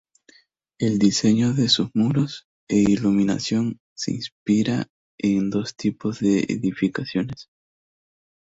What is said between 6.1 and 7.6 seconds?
de edificaciones.